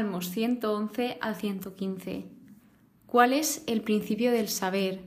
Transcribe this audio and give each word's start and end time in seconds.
Salmos 0.00 0.30
111 0.30 1.18
al 1.20 1.36
115. 1.36 2.24
¿Cuál 3.04 3.34
es 3.34 3.62
el 3.66 3.82
principio 3.82 4.32
del 4.32 4.48
saber? 4.48 5.02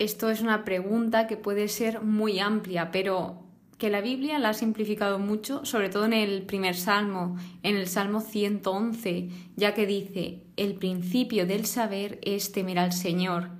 Esto 0.00 0.28
es 0.28 0.40
una 0.40 0.64
pregunta 0.64 1.28
que 1.28 1.36
puede 1.36 1.68
ser 1.68 2.02
muy 2.02 2.40
amplia, 2.40 2.90
pero 2.90 3.44
que 3.78 3.88
la 3.88 4.00
Biblia 4.00 4.40
la 4.40 4.48
ha 4.48 4.54
simplificado 4.54 5.20
mucho, 5.20 5.64
sobre 5.64 5.88
todo 5.88 6.04
en 6.04 6.14
el 6.14 6.42
primer 6.42 6.74
salmo, 6.74 7.36
en 7.62 7.76
el 7.76 7.86
Salmo 7.86 8.20
111, 8.20 9.28
ya 9.54 9.72
que 9.72 9.86
dice, 9.86 10.42
el 10.56 10.74
principio 10.74 11.46
del 11.46 11.64
saber 11.64 12.18
es 12.22 12.50
temer 12.50 12.80
al 12.80 12.92
Señor. 12.92 13.50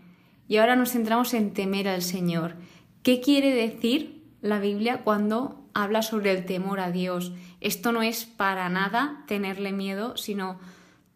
Y 0.48 0.56
ahora 0.56 0.74
nos 0.74 0.90
centramos 0.90 1.34
en 1.34 1.52
temer 1.52 1.86
al 1.86 2.02
Señor. 2.02 2.56
¿Qué 3.04 3.20
quiere 3.20 3.54
decir 3.54 4.24
la 4.40 4.58
Biblia 4.58 5.04
cuando 5.04 5.65
habla 5.82 6.02
sobre 6.02 6.32
el 6.32 6.46
temor 6.46 6.80
a 6.80 6.90
Dios? 6.90 7.32
Esto 7.60 7.92
no 7.92 8.02
es 8.02 8.24
para 8.24 8.68
nada 8.68 9.24
tenerle 9.26 9.72
miedo, 9.72 10.16
sino 10.16 10.58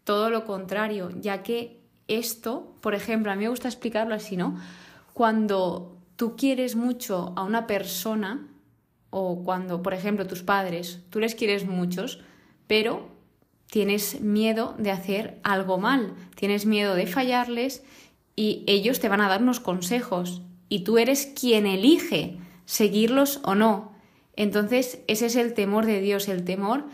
todo 0.05 0.31
lo 0.31 0.45
contrario, 0.45 1.11
ya 1.21 1.43
que 1.43 1.81
esto, 2.09 2.75
por 2.81 2.95
ejemplo, 2.95 3.33
a 3.33 3.37
mí 3.37 3.45
me 3.45 3.49
gusta 3.49 3.69
explicarlo 3.69 4.15
así, 4.15 4.37
¿no? 4.37 4.59
Cuando 5.15 5.97
tú 6.17 6.37
quieres 6.37 6.77
mucho 6.77 7.33
a 7.37 7.45
una 7.45 7.67
persona, 7.67 8.47
o 9.11 9.43
cuando, 9.43 9.83
por 9.83 9.95
ejemplo, 9.95 10.27
tus 10.27 10.43
padres, 10.43 11.01
tú 11.11 11.21
les 11.21 11.35
quieres 11.35 11.67
muchos, 11.67 12.21
pero 12.67 13.09
tienes 13.71 14.21
miedo 14.21 14.75
de 14.79 14.91
hacer 14.91 15.39
algo 15.43 15.79
mal, 15.79 16.15
tienes 16.35 16.67
miedo 16.67 16.95
de 16.95 17.07
fallarles 17.07 17.85
y 18.37 18.65
ellos 18.67 19.01
te 19.01 19.09
van 19.09 19.21
a 19.21 19.29
dar 19.29 19.43
unos 19.43 19.61
consejos 19.61 20.43
y 20.69 20.81
tú 20.81 20.99
eres 20.99 21.27
quien 21.27 21.67
elige 21.67 22.39
seguirlos 22.65 23.41
o 23.43 23.55
no. 23.55 23.90
Entonces, 24.37 25.01
ese 25.07 25.27
es 25.27 25.37
el 25.37 25.55
temor 25.55 25.87
de 25.87 26.01
Dios, 26.01 26.29
el 26.29 26.45
temor 26.45 26.85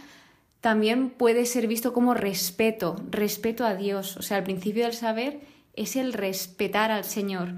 también 0.61 1.11
puede 1.11 1.47
ser 1.47 1.69
visto 1.69 1.93
como 1.93 2.15
respeto, 2.15 2.97
respeto 3.11 3.65
a 3.65 3.77
Dios. 3.77 4.17
O 4.17 4.23
sea, 4.23 4.39
el 4.39 4.45
principio 4.45 4.85
del 4.85 4.95
saber 4.95 5.41
es 5.75 5.95
el 5.97 6.13
respetar 6.13 6.91
al 6.91 7.05
Señor, 7.05 7.55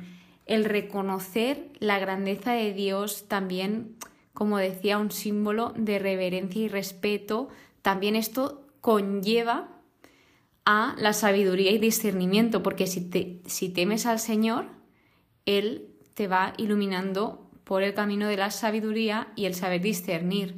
el 0.46 0.64
reconocer 0.64 1.70
la 1.78 1.98
grandeza 1.98 2.52
de 2.52 2.72
Dios 2.72 3.28
también 3.28 3.96
como 4.38 4.58
decía, 4.58 4.98
un 4.98 5.10
símbolo 5.10 5.74
de 5.76 5.98
reverencia 5.98 6.62
y 6.62 6.68
respeto. 6.68 7.48
También 7.82 8.14
esto 8.14 8.68
conlleva 8.80 9.80
a 10.64 10.94
la 10.96 11.12
sabiduría 11.12 11.72
y 11.72 11.78
discernimiento, 11.78 12.62
porque 12.62 12.86
si, 12.86 13.00
te, 13.00 13.42
si 13.46 13.68
temes 13.68 14.06
al 14.06 14.20
Señor, 14.20 14.66
Él 15.44 15.88
te 16.14 16.28
va 16.28 16.54
iluminando 16.56 17.47
por 17.69 17.83
el 17.83 17.92
camino 17.92 18.28
de 18.28 18.38
la 18.38 18.50
sabiduría 18.50 19.28
y 19.36 19.44
el 19.44 19.55
saber 19.55 19.83
discernir. 19.83 20.55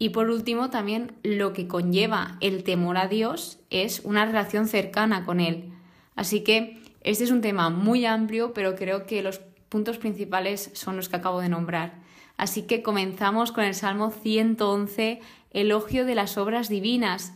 Y 0.00 0.08
por 0.08 0.30
último, 0.30 0.68
también 0.68 1.12
lo 1.22 1.52
que 1.52 1.68
conlleva 1.68 2.38
el 2.40 2.64
temor 2.64 2.96
a 2.96 3.06
Dios 3.06 3.60
es 3.70 4.00
una 4.00 4.26
relación 4.26 4.66
cercana 4.66 5.24
con 5.24 5.38
Él. 5.38 5.72
Así 6.16 6.42
que 6.42 6.82
este 7.02 7.22
es 7.22 7.30
un 7.30 7.40
tema 7.40 7.70
muy 7.70 8.04
amplio, 8.04 8.52
pero 8.52 8.74
creo 8.74 9.06
que 9.06 9.22
los 9.22 9.38
puntos 9.68 9.98
principales 9.98 10.72
son 10.74 10.96
los 10.96 11.08
que 11.08 11.14
acabo 11.14 11.40
de 11.40 11.48
nombrar. 11.48 12.02
Así 12.36 12.62
que 12.62 12.82
comenzamos 12.82 13.52
con 13.52 13.62
el 13.62 13.74
Salmo 13.76 14.10
111, 14.10 15.20
elogio 15.52 16.04
de 16.04 16.16
las 16.16 16.36
obras 16.36 16.68
divinas. 16.68 17.32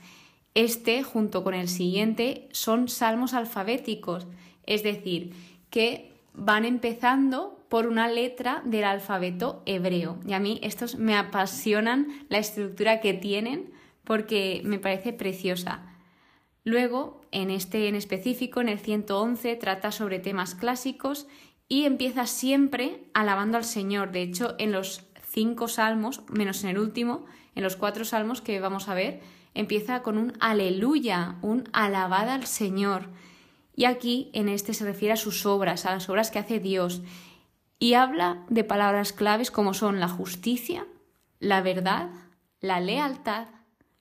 Este, 0.54 1.04
junto 1.04 1.44
con 1.44 1.54
el 1.54 1.68
siguiente, 1.68 2.48
son 2.50 2.88
salmos 2.88 3.32
alfabéticos, 3.32 4.26
es 4.66 4.82
decir, 4.82 5.34
que 5.70 6.16
van 6.34 6.64
empezando 6.64 7.57
por 7.68 7.86
una 7.86 8.08
letra 8.08 8.62
del 8.64 8.84
alfabeto 8.84 9.62
hebreo. 9.66 10.18
Y 10.26 10.32
a 10.32 10.40
mí 10.40 10.58
estos 10.62 10.96
me 10.96 11.16
apasionan 11.16 12.26
la 12.28 12.38
estructura 12.38 13.00
que 13.00 13.14
tienen 13.14 13.72
porque 14.04 14.62
me 14.64 14.78
parece 14.78 15.12
preciosa. 15.12 15.82
Luego, 16.64 17.22
en 17.30 17.50
este 17.50 17.88
en 17.88 17.94
específico, 17.94 18.60
en 18.60 18.68
el 18.68 18.78
111, 18.78 19.56
trata 19.56 19.92
sobre 19.92 20.18
temas 20.18 20.54
clásicos 20.54 21.26
y 21.68 21.84
empieza 21.84 22.26
siempre 22.26 23.04
alabando 23.14 23.58
al 23.58 23.64
Señor. 23.64 24.12
De 24.12 24.22
hecho, 24.22 24.54
en 24.58 24.72
los 24.72 25.04
cinco 25.22 25.68
salmos, 25.68 26.22
menos 26.28 26.64
en 26.64 26.70
el 26.70 26.78
último, 26.78 27.26
en 27.54 27.62
los 27.62 27.76
cuatro 27.76 28.04
salmos 28.04 28.40
que 28.40 28.60
vamos 28.60 28.88
a 28.88 28.94
ver, 28.94 29.20
empieza 29.54 30.02
con 30.02 30.16
un 30.16 30.32
aleluya, 30.40 31.36
un 31.42 31.68
alabada 31.72 32.34
al 32.34 32.46
Señor. 32.46 33.08
Y 33.76 33.84
aquí 33.84 34.30
en 34.32 34.48
este 34.48 34.74
se 34.74 34.84
refiere 34.84 35.12
a 35.12 35.16
sus 35.16 35.46
obras, 35.46 35.86
a 35.86 35.92
las 35.92 36.08
obras 36.08 36.30
que 36.30 36.38
hace 36.38 36.60
Dios. 36.60 37.02
Y 37.78 37.94
habla 37.94 38.44
de 38.48 38.64
palabras 38.64 39.12
claves 39.12 39.50
como 39.50 39.74
son 39.74 40.00
la 40.00 40.08
justicia, 40.08 40.86
la 41.38 41.60
verdad, 41.60 42.10
la 42.60 42.80
lealtad, 42.80 43.46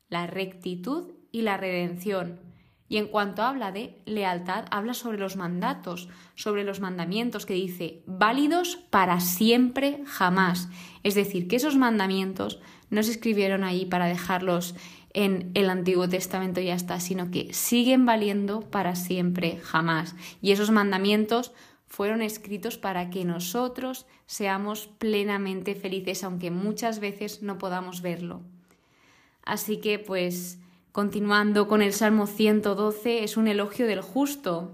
la 0.10 0.26
rectitud 0.26 1.12
y 1.32 1.42
la 1.42 1.58
redención. 1.58 2.40
Y 2.90 2.98
en 2.98 3.08
cuanto 3.08 3.44
habla 3.44 3.72
de 3.72 4.02
lealtad, 4.06 4.66
habla 4.72 4.94
sobre 4.94 5.18
los 5.18 5.36
mandatos, 5.36 6.08
sobre 6.36 6.64
los 6.64 6.80
mandamientos 6.80 7.46
que 7.46 7.54
dice 7.54 8.02
válidos 8.08 8.78
para 8.90 9.20
siempre 9.20 10.02
jamás. 10.06 10.70
Es 11.04 11.14
decir, 11.14 11.48
que 11.48 11.58
esos 11.58 11.76
mandamientos 11.76 12.62
no 12.90 13.04
se 13.04 13.12
escribieron 13.12 13.64
ahí 13.64 13.86
para 13.86 14.06
dejarlos 14.06 14.74
en 15.14 15.52
el 15.54 15.70
Antiguo 15.70 16.08
Testamento 16.08 16.62
y 16.62 16.66
ya 16.66 16.76
está, 16.76 17.00
sino 17.00 17.30
que 17.30 17.54
siguen 17.54 18.06
valiendo 18.06 18.62
para 18.62 18.96
siempre 18.96 19.60
jamás. 19.64 20.16
Y 20.42 20.52
esos 20.52 20.72
mandamientos 20.72 21.52
fueron 21.88 22.22
escritos 22.22 22.78
para 22.78 23.10
que 23.10 23.26
nosotros 23.26 24.06
seamos 24.26 24.88
plenamente 24.88 25.76
felices, 25.76 26.24
aunque 26.24 26.52
muchas 26.52 27.00
veces 27.00 27.42
no 27.42 27.58
podamos 27.58 28.02
verlo. 28.02 28.42
Así 29.44 29.78
que 29.78 29.98
pues 29.98 30.60
Continuando 30.98 31.68
con 31.68 31.84
el 31.84 31.94
Salmo 31.94 32.26
112, 32.26 33.24
es 33.24 33.38
un 33.38 33.48
elogio 33.48 33.86
del 33.86 34.02
justo. 34.02 34.72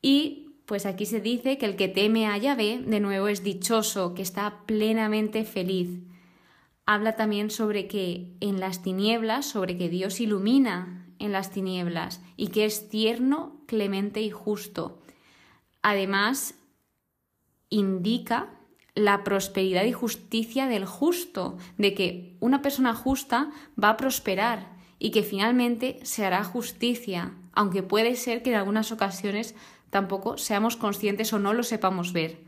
Y 0.00 0.48
pues 0.66 0.84
aquí 0.84 1.06
se 1.06 1.20
dice 1.20 1.58
que 1.58 1.66
el 1.66 1.76
que 1.76 1.86
teme 1.86 2.26
a 2.26 2.36
Yahvé, 2.36 2.82
de 2.84 2.98
nuevo, 2.98 3.28
es 3.28 3.44
dichoso, 3.44 4.14
que 4.14 4.22
está 4.22 4.64
plenamente 4.66 5.44
feliz. 5.44 6.00
Habla 6.86 7.14
también 7.14 7.50
sobre 7.50 7.86
que 7.86 8.32
en 8.40 8.58
las 8.58 8.82
tinieblas, 8.82 9.46
sobre 9.46 9.78
que 9.78 9.88
Dios 9.88 10.18
ilumina 10.20 11.06
en 11.20 11.30
las 11.30 11.52
tinieblas 11.52 12.20
y 12.36 12.48
que 12.48 12.64
es 12.64 12.88
tierno, 12.88 13.60
clemente 13.66 14.22
y 14.22 14.30
justo. 14.30 15.01
Además, 15.82 16.54
indica 17.68 18.50
la 18.94 19.24
prosperidad 19.24 19.84
y 19.84 19.92
justicia 19.92 20.66
del 20.66 20.84
justo, 20.84 21.56
de 21.78 21.94
que 21.94 22.36
una 22.40 22.62
persona 22.62 22.94
justa 22.94 23.50
va 23.82 23.90
a 23.90 23.96
prosperar 23.96 24.76
y 24.98 25.10
que 25.10 25.22
finalmente 25.22 25.98
se 26.02 26.24
hará 26.24 26.44
justicia, 26.44 27.32
aunque 27.52 27.82
puede 27.82 28.16
ser 28.16 28.42
que 28.42 28.50
en 28.50 28.56
algunas 28.56 28.92
ocasiones 28.92 29.54
tampoco 29.90 30.38
seamos 30.38 30.76
conscientes 30.76 31.32
o 31.32 31.38
no 31.38 31.54
lo 31.54 31.62
sepamos 31.62 32.12
ver. 32.12 32.44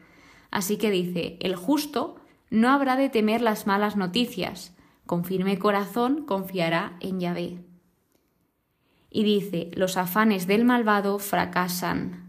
Así 0.50 0.76
que 0.76 0.90
dice, 0.90 1.36
el 1.40 1.56
justo 1.56 2.16
no 2.50 2.70
habrá 2.70 2.96
de 2.96 3.08
temer 3.08 3.40
las 3.40 3.66
malas 3.66 3.96
noticias, 3.96 4.76
con 5.06 5.24
firme 5.24 5.58
corazón 5.58 6.24
confiará 6.24 6.96
en 7.00 7.20
Yahvé. 7.20 7.58
Y 9.10 9.24
dice, 9.24 9.70
los 9.74 9.96
afanes 9.96 10.46
del 10.46 10.64
malvado 10.64 11.18
fracasan. 11.18 12.23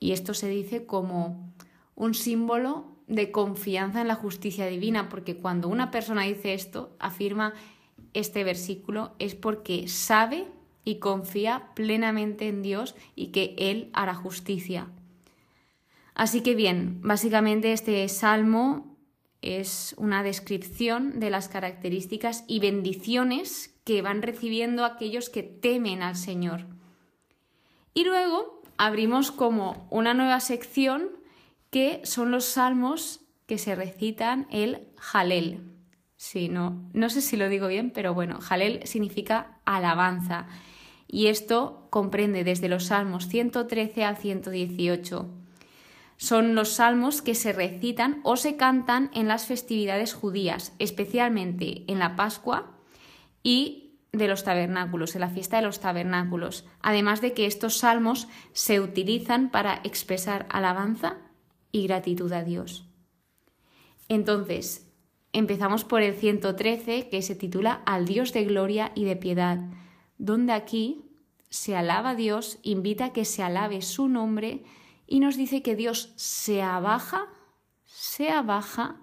Y 0.00 0.12
esto 0.12 0.34
se 0.34 0.48
dice 0.48 0.86
como 0.86 1.52
un 1.94 2.14
símbolo 2.14 2.86
de 3.06 3.30
confianza 3.30 4.00
en 4.00 4.08
la 4.08 4.14
justicia 4.14 4.66
divina, 4.66 5.08
porque 5.08 5.36
cuando 5.36 5.68
una 5.68 5.90
persona 5.90 6.22
dice 6.22 6.54
esto, 6.54 6.96
afirma 6.98 7.54
este 8.14 8.42
versículo 8.42 9.12
es 9.18 9.34
porque 9.34 9.86
sabe 9.88 10.46
y 10.84 10.96
confía 10.96 11.70
plenamente 11.74 12.48
en 12.48 12.62
Dios 12.62 12.96
y 13.14 13.28
que 13.28 13.54
Él 13.58 13.90
hará 13.92 14.14
justicia. 14.14 14.88
Así 16.14 16.42
que 16.42 16.54
bien, 16.54 17.00
básicamente 17.02 17.72
este 17.72 18.08
salmo 18.08 18.96
es 19.42 19.94
una 19.96 20.22
descripción 20.22 21.18
de 21.18 21.30
las 21.30 21.48
características 21.48 22.44
y 22.46 22.60
bendiciones 22.60 23.74
que 23.84 24.02
van 24.02 24.22
recibiendo 24.22 24.84
aquellos 24.84 25.30
que 25.30 25.42
temen 25.42 26.02
al 26.02 26.16
Señor. 26.16 26.66
Y 27.94 28.04
luego 28.04 28.59
abrimos 28.80 29.30
como 29.30 29.86
una 29.90 30.14
nueva 30.14 30.40
sección 30.40 31.10
que 31.68 32.00
son 32.02 32.30
los 32.30 32.46
salmos 32.46 33.20
que 33.44 33.58
se 33.58 33.74
recitan 33.74 34.46
el 34.50 34.88
Jalel. 34.96 35.60
Sí, 36.16 36.48
no, 36.48 36.88
no 36.94 37.10
sé 37.10 37.20
si 37.20 37.36
lo 37.36 37.50
digo 37.50 37.68
bien, 37.68 37.90
pero 37.90 38.14
bueno, 38.14 38.40
Jalel 38.40 38.86
significa 38.86 39.60
alabanza 39.66 40.46
y 41.06 41.26
esto 41.26 41.88
comprende 41.90 42.42
desde 42.42 42.70
los 42.70 42.86
salmos 42.86 43.28
113 43.28 44.02
al 44.02 44.16
118. 44.16 45.28
Son 46.16 46.54
los 46.54 46.70
salmos 46.70 47.20
que 47.20 47.34
se 47.34 47.52
recitan 47.52 48.22
o 48.24 48.38
se 48.38 48.56
cantan 48.56 49.10
en 49.12 49.28
las 49.28 49.44
festividades 49.44 50.14
judías, 50.14 50.72
especialmente 50.78 51.84
en 51.86 51.98
la 51.98 52.16
Pascua 52.16 52.78
y 53.42 53.89
de 54.12 54.28
los 54.28 54.44
tabernáculos, 54.44 55.14
en 55.14 55.20
la 55.20 55.30
fiesta 55.30 55.56
de 55.56 55.62
los 55.62 55.80
tabernáculos, 55.80 56.66
además 56.80 57.20
de 57.20 57.32
que 57.32 57.46
estos 57.46 57.78
salmos 57.78 58.28
se 58.52 58.80
utilizan 58.80 59.50
para 59.50 59.80
expresar 59.84 60.46
alabanza 60.50 61.18
y 61.72 61.86
gratitud 61.86 62.32
a 62.32 62.42
Dios. 62.42 62.86
Entonces, 64.08 64.90
Empezamos 65.32 65.84
por 65.84 66.02
el 66.02 66.14
113, 66.14 67.08
que 67.08 67.22
se 67.22 67.36
titula 67.36 67.82
Al 67.86 68.04
Dios 68.04 68.32
de 68.32 68.44
gloria 68.44 68.92
y 68.94 69.04
de 69.04 69.16
piedad. 69.16 69.60
donde 70.18 70.52
aquí 70.52 71.06
se 71.48 71.74
alaba 71.76 72.10
a 72.10 72.14
Dios, 72.14 72.58
invita 72.62 73.06
a 73.06 73.12
que 73.14 73.24
se 73.24 73.42
alabe 73.42 73.80
su 73.80 74.06
nombre 74.06 74.64
y 75.06 75.20
nos 75.20 75.34
dice 75.34 75.62
que 75.62 75.74
Dios 75.74 76.12
se 76.16 76.60
abaja, 76.60 77.26
se 77.86 78.28
abaja 78.28 79.00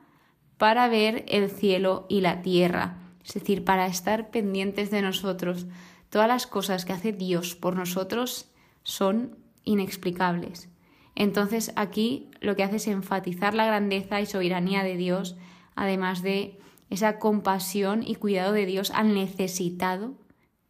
para 0.58 0.88
ver 0.88 1.26
el 1.28 1.50
cielo 1.50 2.06
y 2.08 2.22
la 2.22 2.44
tierra, 2.44 3.07
es 3.28 3.34
decir, 3.34 3.66
para 3.66 3.88
estar 3.88 4.30
pendientes 4.32 4.90
de 4.90 5.02
nosotros. 5.02 5.68
Todas 6.10 6.30
las 6.30 6.48
cosas 6.48 6.86
que 6.86 6.94
hace 6.94 7.12
Dios 7.12 7.56
por 7.56 7.76
nosotros 7.76 8.50
son 8.84 9.36
inexplicables. 9.66 10.70
Entonces 11.14 11.74
aquí 11.76 12.30
lo 12.40 12.56
que 12.56 12.64
hace 12.64 12.78
es 12.78 12.88
enfatizar 12.88 13.54
la 13.54 13.66
grandeza 13.66 14.22
y 14.22 14.26
soberanía 14.26 14.84
de 14.84 14.96
Dios, 14.96 15.36
además 15.76 16.22
de 16.22 16.58
esa 16.90 17.20
compasión 17.20 18.02
y 18.02 18.16
cuidado 18.16 18.54
de 18.54 18.66
Dios 18.66 18.92
al 18.92 19.14
necesitado 19.14 20.14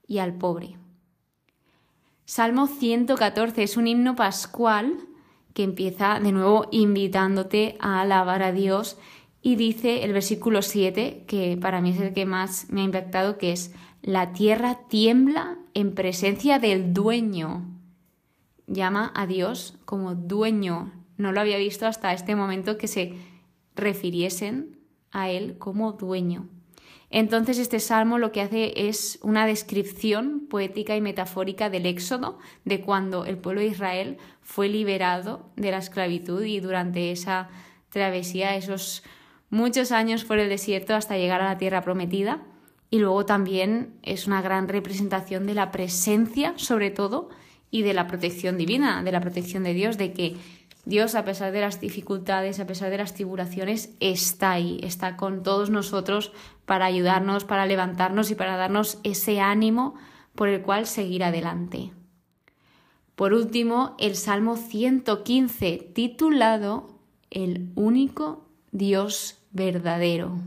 y 0.07 0.18
al 0.18 0.33
pobre. 0.33 0.77
Salmo 2.25 2.65
114 2.68 3.62
es 3.62 3.77
un 3.77 3.88
himno 3.88 4.15
pascual 4.15 4.98
que 5.53 5.63
empieza 5.63 6.19
de 6.19 6.31
nuevo 6.31 6.68
invitándote 6.71 7.77
a 7.80 8.01
alabar 8.01 8.42
a 8.42 8.51
Dios 8.51 8.98
y 9.47 9.55
dice 9.55 10.03
el 10.03 10.11
versículo 10.11 10.61
7, 10.61 11.23
que 11.25 11.55
para 11.55 11.79
mí 11.79 11.91
es 11.91 12.01
el 12.01 12.13
que 12.13 12.25
más 12.25 12.69
me 12.69 12.81
ha 12.81 12.83
impactado, 12.83 13.38
que 13.38 13.53
es, 13.53 13.73
la 14.01 14.33
tierra 14.33 14.79
tiembla 14.89 15.57
en 15.73 15.95
presencia 15.95 16.59
del 16.59 16.94
dueño. 16.94 17.65
Llama 18.65 19.13
a 19.15 19.25
Dios 19.25 19.77
como 19.85 20.15
dueño. 20.15 20.91
No 21.15 21.31
lo 21.31 21.39
había 21.39 21.57
visto 21.57 21.88
hasta 21.88 22.11
este 22.11 22.35
momento 22.35 22.77
que 22.77 22.89
se 22.89 23.13
refiriesen 23.73 24.79
a 25.11 25.29
Él 25.29 25.57
como 25.57 25.93
dueño. 25.93 26.50
Entonces 27.09 27.57
este 27.57 27.79
salmo 27.79 28.17
lo 28.17 28.33
que 28.33 28.41
hace 28.41 28.89
es 28.89 29.17
una 29.21 29.45
descripción 29.45 30.47
poética 30.50 30.97
y 30.97 31.00
metafórica 31.00 31.69
del 31.69 31.85
éxodo, 31.85 32.38
de 32.65 32.81
cuando 32.81 33.23
el 33.23 33.38
pueblo 33.38 33.61
de 33.61 33.67
Israel 33.67 34.17
fue 34.41 34.67
liberado 34.67 35.50
de 35.55 35.71
la 35.71 35.77
esclavitud 35.77 36.43
y 36.43 36.59
durante 36.59 37.13
esa 37.13 37.47
travesía, 37.91 38.57
esos 38.57 39.03
muchos 39.49 39.91
años 39.91 40.25
por 40.25 40.39
el 40.39 40.49
desierto 40.49 40.95
hasta 40.95 41.17
llegar 41.17 41.41
a 41.41 41.45
la 41.49 41.57
tierra 41.57 41.81
prometida. 41.81 42.44
Y 42.89 42.99
luego 42.99 43.25
también 43.25 43.95
es 44.01 44.27
una 44.27 44.41
gran 44.41 44.67
representación 44.67 45.45
de 45.45 45.53
la 45.53 45.71
presencia, 45.71 46.53
sobre 46.57 46.89
todo, 46.89 47.29
y 47.69 47.81
de 47.81 47.94
la 47.94 48.07
protección 48.07 48.57
divina, 48.57 49.03
de 49.03 49.11
la 49.11 49.19
protección 49.19 49.63
de 49.63 49.73
Dios, 49.73 49.97
de 49.97 50.13
que 50.13 50.38
Dios, 50.85 51.15
a 51.15 51.25
pesar 51.25 51.51
de 51.51 51.59
las 51.59 51.81
dificultades, 51.81 52.61
a 52.61 52.65
pesar 52.65 52.89
de 52.89 52.97
las 52.97 53.13
tribulaciones, 53.13 53.94
está 53.99 54.51
ahí, 54.51 54.79
está 54.83 55.17
con 55.17 55.44
todos 55.44 55.69
nosotros 55.69 56.31
para 56.65 56.85
ayudarnos, 56.85 57.43
para 57.43 57.65
levantarnos 57.65 58.31
y 58.31 58.35
para 58.35 58.55
darnos 58.55 59.00
ese 59.03 59.41
ánimo 59.41 59.95
por 60.33 60.47
el 60.47 60.61
cual 60.61 60.88
seguir 60.88 61.25
adelante. 61.25 61.91
Por 63.15 63.33
último, 63.33 63.97
el 64.00 64.15
Salmo 64.15 64.55
115, 64.55 65.91
titulado 65.93 67.00
El 67.31 67.69
único 67.75 68.45
Dios 68.71 69.37
verdadero. 69.51 70.39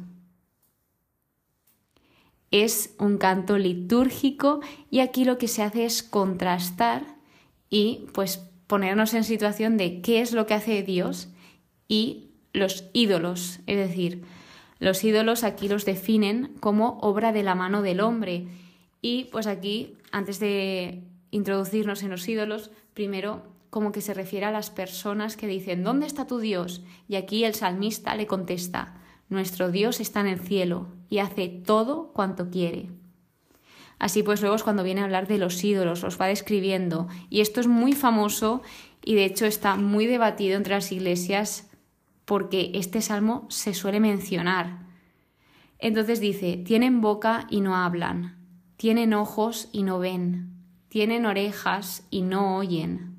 Es 2.50 2.94
un 2.98 3.18
canto 3.18 3.58
litúrgico 3.58 4.60
y 4.90 5.00
aquí 5.00 5.24
lo 5.24 5.38
que 5.38 5.48
se 5.48 5.62
hace 5.62 5.84
es 5.84 6.02
contrastar 6.02 7.04
y 7.68 8.06
pues 8.12 8.38
ponernos 8.66 9.14
en 9.14 9.24
situación 9.24 9.76
de 9.76 10.00
qué 10.02 10.20
es 10.20 10.32
lo 10.32 10.46
que 10.46 10.54
hace 10.54 10.82
Dios 10.82 11.28
y 11.86 12.30
los 12.52 12.84
ídolos, 12.92 13.60
es 13.66 13.76
decir, 13.76 14.24
los 14.80 15.04
ídolos 15.04 15.44
aquí 15.44 15.68
los 15.68 15.84
definen 15.84 16.54
como 16.58 16.98
obra 17.00 17.32
de 17.32 17.42
la 17.42 17.54
mano 17.54 17.82
del 17.82 18.00
hombre. 18.00 18.48
Y 19.02 19.24
pues 19.24 19.46
aquí, 19.46 19.96
antes 20.10 20.40
de 20.40 21.04
introducirnos 21.30 22.02
en 22.02 22.10
los 22.10 22.26
ídolos, 22.26 22.70
primero 22.94 23.42
como 23.70 23.92
que 23.92 24.00
se 24.00 24.14
refiere 24.14 24.46
a 24.46 24.50
las 24.50 24.70
personas 24.70 25.36
que 25.36 25.46
dicen, 25.46 25.84
¿dónde 25.84 26.06
está 26.06 26.26
tu 26.26 26.38
Dios? 26.38 26.82
Y 27.08 27.16
aquí 27.16 27.44
el 27.44 27.54
salmista 27.54 28.14
le 28.16 28.26
contesta, 28.26 29.00
nuestro 29.28 29.70
Dios 29.70 30.00
está 30.00 30.20
en 30.20 30.26
el 30.26 30.40
cielo 30.40 30.88
y 31.08 31.18
hace 31.18 31.48
todo 31.48 32.12
cuanto 32.12 32.50
quiere. 32.50 32.90
Así 34.00 34.22
pues, 34.22 34.40
luego 34.40 34.56
es 34.56 34.62
cuando 34.62 34.82
viene 34.82 35.02
a 35.02 35.04
hablar 35.04 35.28
de 35.28 35.38
los 35.38 35.62
ídolos, 35.62 36.02
los 36.02 36.20
va 36.20 36.26
describiendo. 36.26 37.06
Y 37.28 37.42
esto 37.42 37.60
es 37.60 37.66
muy 37.66 37.92
famoso 37.92 38.62
y 39.04 39.14
de 39.14 39.26
hecho 39.26 39.46
está 39.46 39.76
muy 39.76 40.06
debatido 40.06 40.56
entre 40.56 40.74
las 40.74 40.90
iglesias 40.90 41.70
porque 42.24 42.72
este 42.74 43.02
salmo 43.02 43.46
se 43.50 43.74
suele 43.74 44.00
mencionar. 44.00 44.86
Entonces 45.78 46.20
dice, 46.20 46.56
tienen 46.56 47.00
boca 47.00 47.46
y 47.50 47.60
no 47.60 47.76
hablan, 47.76 48.38
tienen 48.76 49.14
ojos 49.14 49.68
y 49.72 49.82
no 49.82 49.98
ven, 49.98 50.54
tienen 50.88 51.26
orejas 51.26 52.06
y 52.10 52.22
no 52.22 52.56
oyen, 52.56 53.09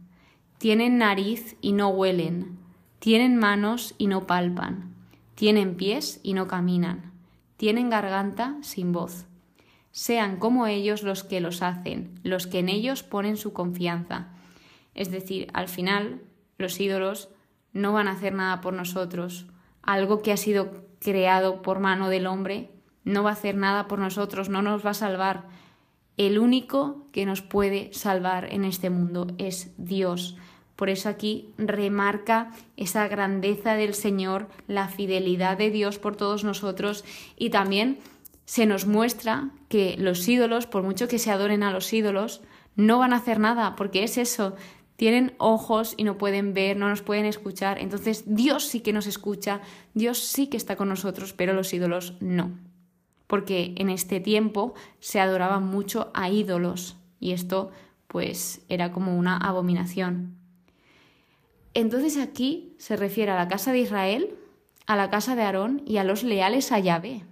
tienen 0.62 0.98
nariz 1.00 1.58
y 1.60 1.74
no 1.74 1.90
huelen, 1.90 2.58
tienen 3.00 3.36
manos 3.36 3.96
y 3.98 4.08
no 4.08 4.28
palpan, 4.28 4.96
tienen 5.36 5.76
pies 5.76 6.22
y 6.24 6.34
no 6.34 6.48
caminan, 6.48 7.12
tienen 7.58 7.90
garganta 7.90 8.58
sin 8.62 8.94
voz 8.94 9.26
sean 9.92 10.38
como 10.38 10.68
ellos 10.68 11.04
los 11.04 11.24
que 11.24 11.42
los 11.42 11.62
hacen, 11.62 12.20
los 12.24 12.48
que 12.48 12.60
en 12.60 12.70
ellos 12.70 13.04
ponen 13.04 13.38
su 13.38 13.54
confianza. 13.54 14.30
Es 14.96 15.12
decir, 15.12 15.50
al 15.54 15.68
final 15.68 16.22
los 16.58 16.80
ídolos 16.80 17.30
no 17.74 17.94
van 17.94 18.08
a 18.08 18.14
hacer 18.14 18.34
nada 18.34 18.62
por 18.62 18.74
nosotros. 18.74 19.48
Algo 19.82 20.22
que 20.22 20.32
ha 20.32 20.38
sido 20.38 20.86
creado 21.00 21.62
por 21.62 21.80
mano 21.80 22.10
del 22.10 22.28
hombre 22.28 22.72
no 23.04 23.24
va 23.24 23.32
a 23.32 23.34
hacer 23.34 23.56
nada 23.56 23.88
por 23.88 24.00
nosotros, 24.00 24.50
no 24.50 24.62
nos 24.62 24.86
va 24.86 24.92
a 24.92 24.96
salvar. 24.96 25.48
El 26.18 26.40
único 26.40 27.08
que 27.12 27.26
nos 27.26 27.42
puede 27.42 27.92
salvar 27.94 28.54
en 28.54 28.64
este 28.64 28.90
mundo 28.90 29.28
es 29.38 29.74
Dios. 29.78 30.38
Por 30.82 30.90
eso 30.90 31.10
aquí 31.10 31.54
remarca 31.60 32.50
esa 32.76 33.08
grandeza 33.08 33.76
del 33.76 33.94
Señor, 33.94 34.48
la 34.68 34.88
fidelidad 34.88 35.56
de 35.56 35.70
Dios 35.70 36.00
por 36.00 36.16
todos 36.16 36.44
nosotros 36.44 37.06
y 37.38 37.52
también 37.52 38.00
se 38.46 38.66
nos 38.66 38.88
muestra 38.88 39.52
que 39.70 39.96
los 40.00 40.28
ídolos, 40.28 40.66
por 40.66 40.82
mucho 40.82 41.08
que 41.08 41.20
se 41.20 41.30
adoren 41.30 41.62
a 41.62 41.72
los 41.72 41.94
ídolos, 41.94 42.42
no 42.76 42.98
van 42.98 43.14
a 43.14 43.18
hacer 43.18 43.38
nada, 43.40 43.76
porque 43.76 44.04
es 44.04 44.18
eso, 44.18 44.56
tienen 44.96 45.36
ojos 45.38 45.94
y 45.98 46.04
no 46.04 46.18
pueden 46.18 46.56
ver, 46.56 46.78
no 46.78 46.90
nos 46.90 47.04
pueden 47.04 47.26
escuchar. 47.26 47.78
Entonces 47.78 48.24
Dios 48.26 48.66
sí 48.66 48.80
que 48.80 48.92
nos 48.92 49.06
escucha, 49.06 49.62
Dios 49.94 50.18
sí 50.18 50.48
que 50.48 50.58
está 50.58 50.78
con 50.78 50.90
nosotros, 50.90 51.32
pero 51.32 51.54
los 51.54 51.72
ídolos 51.76 52.16
no. 52.22 52.58
Porque 53.28 53.76
en 53.78 53.92
este 53.92 54.20
tiempo 54.20 54.74
se 55.00 55.20
adoraba 55.20 55.60
mucho 55.60 56.10
a 56.16 56.32
ídolos 56.32 56.98
y 57.20 57.34
esto 57.34 57.70
pues 58.08 58.62
era 58.68 58.92
como 58.92 59.16
una 59.16 59.38
abominación. 59.38 60.41
Entonces 61.74 62.18
aquí 62.18 62.76
se 62.78 62.96
refiere 62.96 63.32
a 63.32 63.36
la 63.36 63.48
casa 63.48 63.72
de 63.72 63.80
Israel, 63.80 64.36
a 64.88 64.96
la 64.96 65.10
casa 65.10 65.36
de 65.36 65.44
Aarón 65.44 65.84
y 65.86 65.98
a 65.98 66.04
los 66.04 66.24
leales 66.24 66.72
a 66.72 66.80
Yahvé 66.80 67.26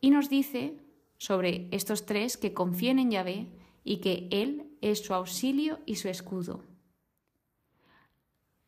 y 0.00 0.10
nos 0.10 0.28
dice 0.28 0.76
sobre 1.16 1.68
estos 1.72 2.06
tres 2.06 2.36
que 2.36 2.54
confíen 2.54 2.98
en 2.98 3.10
Yahvé 3.10 3.46
y 3.84 3.98
que 3.98 4.28
Él 4.30 4.66
es 4.80 5.04
su 5.04 5.14
auxilio 5.14 5.80
y 5.86 5.96
su 5.96 6.08
escudo. 6.08 6.64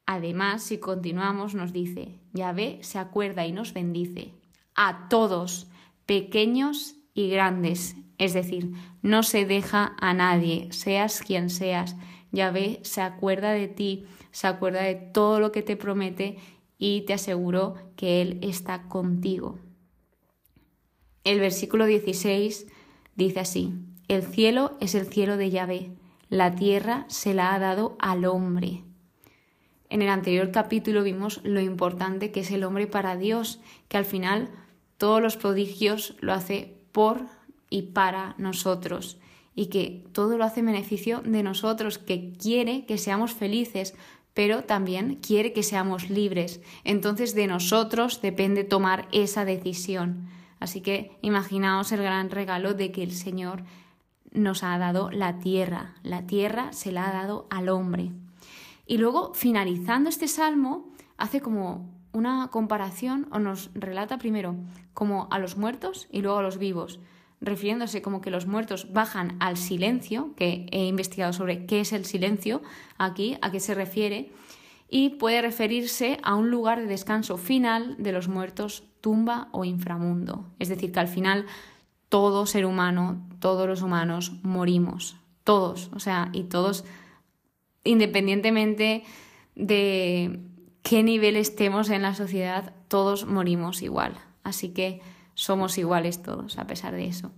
Además, 0.07 0.65
si 0.65 0.79
continuamos, 0.79 1.55
nos 1.55 1.73
dice, 1.73 2.19
Yahvé 2.33 2.79
se 2.83 2.99
acuerda 2.99 3.47
y 3.47 3.53
nos 3.53 3.73
bendice 3.73 4.35
a 4.75 5.09
todos, 5.09 5.69
pequeños 6.05 6.97
y 7.15 7.29
grandes, 7.29 7.95
es 8.19 8.35
decir, 8.35 8.73
no 9.03 9.23
se 9.23 9.45
deja 9.45 9.95
a 10.01 10.13
nadie, 10.15 10.73
seas 10.73 11.21
quien 11.21 11.49
seas. 11.49 11.97
Yahvé 12.33 12.81
se 12.83 13.01
acuerda 13.01 13.53
de 13.53 13.69
ti, 13.69 14.05
se 14.31 14.47
acuerda 14.47 14.83
de 14.83 14.95
todo 14.95 15.41
lo 15.41 15.53
que 15.53 15.63
te 15.63 15.77
promete 15.77 16.39
y 16.79 17.03
te 17.03 17.15
aseguro 17.15 17.75
que 17.97 18.23
Él 18.23 18.39
está 18.43 18.89
contigo. 18.89 19.59
El 21.25 21.41
versículo 21.41 21.87
16 21.87 22.67
dice 23.17 23.41
así, 23.41 23.75
el 24.09 24.23
cielo 24.23 24.77
es 24.81 24.95
el 24.95 25.07
cielo 25.07 25.37
de 25.37 25.51
Yahvé, 25.51 25.93
la 26.29 26.55
tierra 26.55 27.05
se 27.09 27.35
la 27.35 27.55
ha 27.55 27.59
dado 27.59 27.97
al 27.99 28.25
hombre. 28.25 28.85
En 29.89 30.03
el 30.03 30.09
anterior 30.09 30.53
capítulo 30.53 31.03
vimos 31.03 31.41
lo 31.43 31.61
importante 31.61 32.31
que 32.31 32.41
es 32.41 32.51
el 32.53 32.65
hombre 32.65 32.87
para 32.87 33.17
Dios, 33.17 33.61
que 33.89 33.97
al 33.97 34.05
final 34.05 34.51
todos 34.97 35.21
los 35.21 35.37
prodigios 35.37 36.17
lo 36.21 36.33
hace 36.33 36.77
por 36.93 37.27
y 37.69 37.83
para 37.83 38.35
nosotros 38.39 39.19
y 39.55 39.67
que 39.67 40.05
todo 40.13 40.39
lo 40.39 40.45
hace 40.45 40.61
en 40.61 40.67
beneficio 40.67 41.21
de 41.25 41.43
nosotros, 41.43 41.99
que 41.99 42.33
quiere 42.33 42.87
que 42.87 42.99
seamos 42.99 43.33
felices, 43.35 43.95
pero 44.35 44.65
también 44.65 45.17
quiere 45.17 45.53
que 45.53 45.63
seamos 45.63 46.09
libres. 46.09 46.61
Entonces 46.85 47.35
de 47.35 47.47
nosotros 47.47 48.23
depende 48.23 48.65
tomar 48.65 49.09
esa 49.13 49.45
decisión. 49.45 50.29
Así 50.61 50.81
que 50.81 51.17
imaginaos 51.23 51.91
el 51.93 52.03
gran 52.03 52.31
regalo 52.31 52.75
de 52.75 52.93
que 52.93 53.03
el 53.03 53.13
Señor 53.13 53.65
nos 54.33 54.63
ha 54.63 54.79
dado 54.79 55.11
la 55.11 55.39
tierra. 55.39 55.95
La 56.03 56.27
tierra 56.27 56.73
se 56.73 56.93
la 56.93 57.09
ha 57.09 57.13
dado 57.13 57.47
al 57.51 57.69
hombre. 57.69 58.13
Y 58.87 58.99
luego, 58.99 59.35
finalizando 59.35 60.09
este 60.09 60.29
salmo, 60.29 60.89
hace 61.17 61.41
como 61.41 61.89
una 62.13 62.49
comparación 62.49 63.29
o 63.31 63.39
nos 63.39 63.71
relata 63.75 64.19
primero 64.19 64.57
como 64.95 65.29
a 65.31 65.39
los 65.39 65.57
muertos 65.57 66.09
y 66.11 66.23
luego 66.23 66.39
a 66.39 66.43
los 66.43 66.59
vivos. 66.59 67.01
Refiriéndose 67.41 68.03
como 68.03 68.21
que 68.21 68.31
los 68.31 68.47
muertos 68.47 68.93
bajan 68.93 69.37
al 69.41 69.57
silencio, 69.57 70.35
que 70.37 70.67
he 70.71 70.87
investigado 70.87 71.33
sobre 71.33 71.67
qué 71.67 71.81
es 71.81 71.93
el 71.93 72.05
silencio 72.05 72.63
aquí, 72.99 73.39
a 73.41 73.51
qué 73.51 73.61
se 73.61 73.75
refiere, 73.75 74.31
y 74.89 75.11
puede 75.11 75.41
referirse 75.41 76.19
a 76.23 76.35
un 76.35 76.51
lugar 76.51 76.81
de 76.81 76.87
descanso 76.87 77.37
final 77.39 77.97
de 77.99 78.13
los 78.13 78.29
muertos, 78.29 78.85
tumba 79.01 79.49
o 79.53 79.65
inframundo. 79.65 80.45
Es 80.59 80.69
decir, 80.69 80.93
que 80.93 81.01
al 81.01 81.09
final 81.09 81.47
todo 82.09 82.45
ser 82.45 82.67
humano, 82.67 83.27
todos 83.39 83.69
los 83.69 83.83
humanos 83.83 84.33
morimos, 84.43 85.17
todos, 85.45 85.91
o 85.95 86.01
sea, 86.01 86.29
y 86.33 86.45
todos, 86.45 86.85
independientemente 87.85 89.05
de 89.55 90.41
qué 90.83 91.03
nivel 91.03 91.37
estemos 91.37 91.89
en 91.89 92.03
la 92.03 92.15
sociedad, 92.15 92.75
todos 92.89 93.27
morimos 93.27 93.81
igual. 93.83 94.15
Así 94.43 94.71
que 94.71 95.01
somos 95.41 95.79
iguales 95.79 96.23
todos, 96.23 96.59
a 96.59 96.67
pesar 96.67 96.95
de 96.95 97.07
eso. 97.07 97.33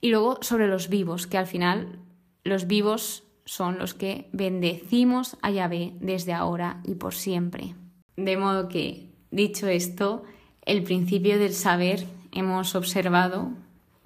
Y 0.00 0.10
luego 0.10 0.38
sobre 0.42 0.68
los 0.68 0.88
vivos, 0.88 1.26
que 1.26 1.38
al 1.38 1.48
final 1.48 1.98
los 2.44 2.68
vivos 2.68 3.24
son 3.44 3.78
los 3.78 3.94
que 3.94 4.28
bendecimos 4.32 5.36
a 5.42 5.50
Yahvé 5.50 5.94
desde 6.00 6.32
ahora 6.32 6.80
y 6.84 6.94
por 6.94 7.14
siempre. 7.14 7.74
De 8.16 8.36
modo 8.36 8.68
que, 8.68 9.08
dicho 9.32 9.66
esto, 9.66 10.22
el 10.64 10.84
principio 10.84 11.36
del 11.40 11.52
saber 11.52 12.06
hemos 12.30 12.76
observado 12.76 13.50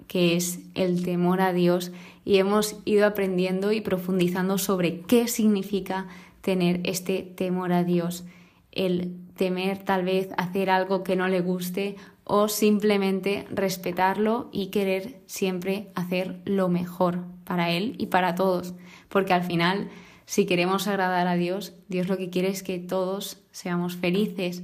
que 0.07 0.35
es 0.35 0.59
el 0.73 1.03
temor 1.03 1.39
a 1.39 1.53
Dios 1.53 1.91
y 2.25 2.37
hemos 2.37 2.77
ido 2.85 3.05
aprendiendo 3.05 3.71
y 3.71 3.81
profundizando 3.81 4.57
sobre 4.57 5.01
qué 5.01 5.27
significa 5.27 6.07
tener 6.41 6.79
este 6.85 7.21
temor 7.21 7.71
a 7.71 7.83
Dios, 7.83 8.23
el 8.71 9.15
temer 9.35 9.83
tal 9.83 10.05
vez 10.05 10.29
hacer 10.37 10.71
algo 10.71 11.03
que 11.03 11.15
no 11.15 11.27
le 11.27 11.41
guste 11.41 11.97
o 12.29 12.49
simplemente 12.49 13.47
respetarlo 13.49 14.49
y 14.51 14.67
querer 14.67 15.21
siempre 15.25 15.91
hacer 15.95 16.41
lo 16.45 16.67
mejor 16.67 17.23
para 17.45 17.71
Él 17.71 17.95
y 17.97 18.07
para 18.07 18.35
todos, 18.35 18.75
porque 19.09 19.33
al 19.33 19.43
final 19.43 19.89
si 20.27 20.45
queremos 20.45 20.87
agradar 20.87 21.25
a 21.25 21.35
Dios, 21.35 21.73
Dios 21.87 22.09
lo 22.09 22.17
que 22.17 22.29
quiere 22.29 22.49
es 22.49 22.61
que 22.61 22.79
todos 22.79 23.41
seamos 23.51 23.95
felices. 23.95 24.61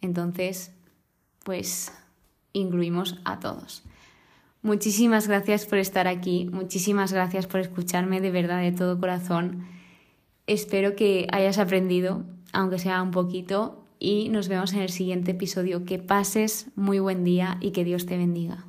Entonces, 0.00 0.72
pues 1.44 1.92
incluimos 2.52 3.20
a 3.24 3.38
todos. 3.38 3.84
Muchísimas 4.62 5.28
gracias 5.28 5.64
por 5.64 5.78
estar 5.78 6.08
aquí, 6.08 6.48
muchísimas 6.50 7.12
gracias 7.12 7.46
por 7.46 7.60
escucharme 7.60 8.20
de 8.20 8.32
verdad 8.32 8.60
de 8.60 8.72
todo 8.72 8.98
corazón. 8.98 9.68
Espero 10.48 10.96
que 10.96 11.28
hayas 11.30 11.58
aprendido, 11.58 12.24
aunque 12.52 12.80
sea 12.80 13.00
un 13.00 13.12
poquito, 13.12 13.85
y 13.98 14.28
nos 14.28 14.48
vemos 14.48 14.72
en 14.72 14.80
el 14.80 14.90
siguiente 14.90 15.32
episodio. 15.32 15.84
Que 15.84 15.98
pases 15.98 16.68
muy 16.76 16.98
buen 16.98 17.24
día 17.24 17.58
y 17.60 17.70
que 17.70 17.84
Dios 17.84 18.06
te 18.06 18.16
bendiga. 18.16 18.64